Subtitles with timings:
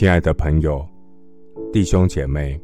[0.00, 0.82] 亲爱的朋友、
[1.70, 2.58] 弟兄姐妹，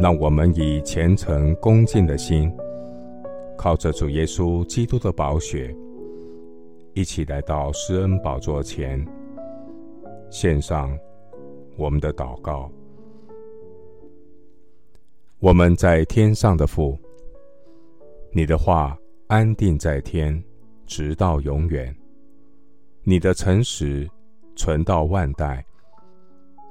[0.00, 2.50] 让我们以虔诚恭敬的心，
[3.54, 5.76] 靠着主耶稣基督的宝血，
[6.94, 9.06] 一起来到施恩宝座前，
[10.30, 10.98] 献上
[11.76, 12.72] 我们的祷告。
[15.38, 16.98] 我们在天上的父，
[18.30, 18.96] 你的话
[19.26, 20.42] 安定在天，
[20.86, 21.94] 直到永远；
[23.02, 24.08] 你的诚实
[24.56, 25.62] 存到万代。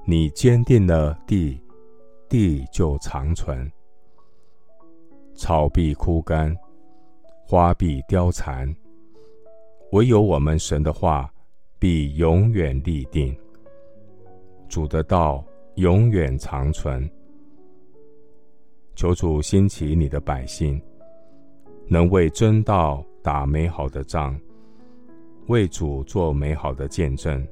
[0.04, 1.62] 你坚定了地，
[2.28, 3.72] 地就长存。
[5.36, 6.56] 草必枯干，
[7.46, 8.74] 花必凋残，
[9.92, 11.32] 唯有我们神的话
[11.80, 13.36] 必永远立定。
[14.68, 15.44] 主的道
[15.76, 17.10] 永远长存。
[18.96, 20.82] 求主兴起你的百姓，
[21.88, 24.40] 能为真道打美好的仗，
[25.48, 27.48] 为主做美好的见证。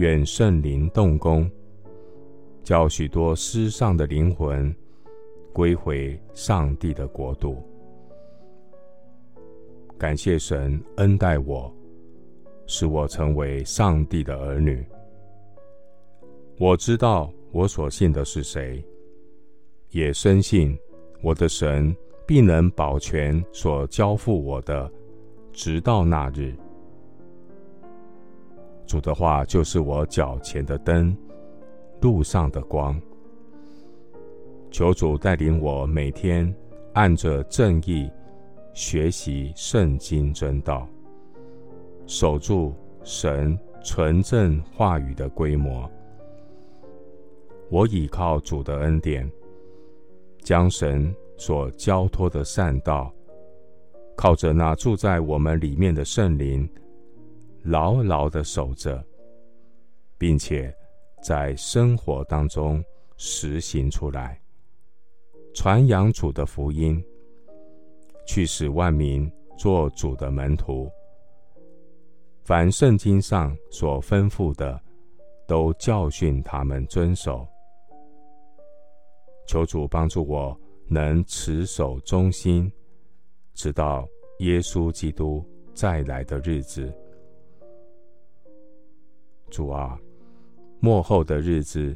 [0.00, 1.46] 愿圣灵动工，
[2.62, 4.74] 叫许多失丧的灵魂
[5.52, 7.62] 归回上帝的国度。
[9.98, 11.70] 感谢神恩待我，
[12.66, 14.82] 使我成为上帝的儿女。
[16.58, 18.82] 我知道我所信的是谁，
[19.90, 20.74] 也深信
[21.22, 21.94] 我的神
[22.26, 24.90] 必能保全所交付我的，
[25.52, 26.54] 直到那日。
[28.90, 31.16] 主的话就是我脚前的灯，
[32.00, 33.00] 路上的光。
[34.68, 36.52] 求主带领我每天
[36.94, 38.10] 按着正义
[38.74, 40.88] 学习圣经真道，
[42.04, 42.74] 守住
[43.04, 45.88] 神纯正话语的规模。
[47.68, 49.30] 我倚靠主的恩典，
[50.42, 53.14] 将神所交托的善道，
[54.16, 56.68] 靠着那住在我们里面的圣灵。
[57.62, 59.04] 牢牢的守着，
[60.18, 60.74] 并且
[61.22, 62.82] 在生活当中
[63.16, 64.40] 实行出来，
[65.54, 67.02] 传扬主的福音，
[68.26, 70.90] 去使万民做主的门徒。
[72.44, 74.80] 凡圣经上所吩咐的，
[75.46, 77.46] 都教训他们遵守。
[79.46, 82.72] 求主帮助我，能持守忠心，
[83.52, 85.44] 直到耶稣基督
[85.74, 86.92] 再来的日子。
[89.50, 89.98] 主啊，
[90.80, 91.94] 末后的日子，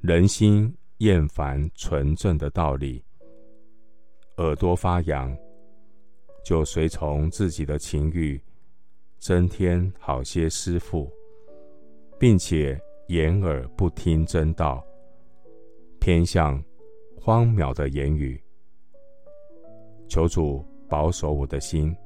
[0.00, 3.02] 人心厌烦纯正的道理，
[4.36, 5.34] 耳朵发痒，
[6.44, 8.38] 就随从自己的情欲，
[9.18, 11.10] 增添好些师傅，
[12.18, 14.84] 并且掩耳不听真道，
[16.00, 16.62] 偏向
[17.18, 18.38] 荒渺的言语。
[20.06, 21.96] 求主保守我的心，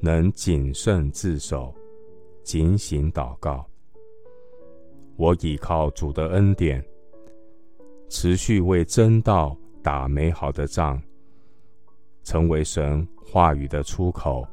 [0.00, 1.72] 能谨慎自守。
[2.48, 3.62] 警醒祷告，
[5.16, 6.82] 我倚靠主的恩典，
[8.08, 10.98] 持续为真道打美好的仗，
[12.24, 14.48] 成为神话语的出口，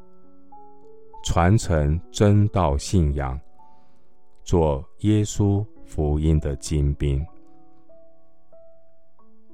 [1.24, 3.40] 传承真道信仰，
[4.44, 7.24] 做耶稣福音的精兵。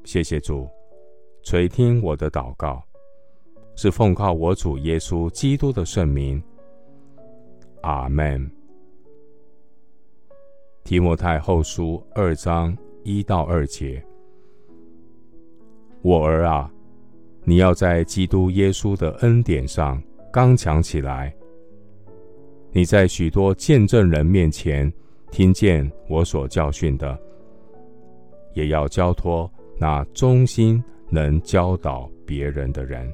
[0.02, 0.68] 谢谢主，
[1.44, 2.82] 垂听我的祷告，
[3.76, 6.42] 是奉靠我主耶稣基督的圣名。
[7.82, 8.50] 阿门。
[10.84, 14.02] 提摩太后书二章一到二节：
[16.02, 16.68] 我儿啊，
[17.44, 21.32] 你要在基督耶稣的恩典上刚强起来。
[22.72, 24.92] 你在许多见证人面前
[25.30, 27.16] 听见我所教训的，
[28.54, 29.48] 也要交托
[29.78, 33.12] 那忠心能教导别人的人。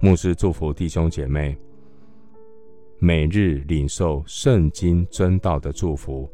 [0.00, 1.56] 牧师祝福弟兄姐妹。
[3.04, 6.30] 每日领受圣经真道的祝福，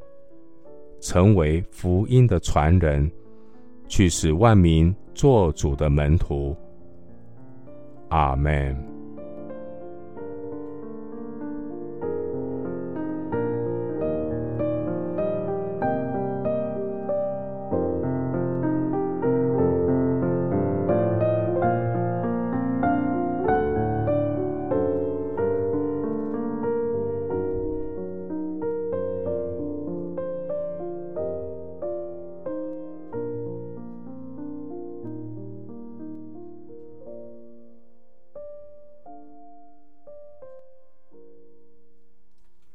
[1.01, 3.11] 成为福音的传人，
[3.89, 6.55] 去使万民做主的门徒。
[8.11, 8.98] 阿门。